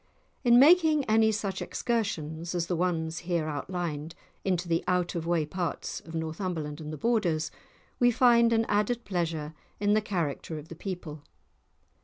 [0.43, 5.29] In making any such excursions as the ones here outlined, into the out of the
[5.29, 7.51] way parts of Northumberland and the Borders,
[7.99, 11.21] we find an added pleasure in the character of the people.